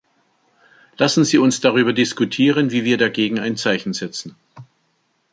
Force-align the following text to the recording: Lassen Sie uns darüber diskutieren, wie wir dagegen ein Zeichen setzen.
Lassen 0.97 1.23
Sie 1.25 1.37
uns 1.37 1.61
darüber 1.61 1.93
diskutieren, 1.93 2.71
wie 2.71 2.83
wir 2.85 2.97
dagegen 2.97 3.37
ein 3.37 3.55
Zeichen 3.55 3.93
setzen. 3.93 4.33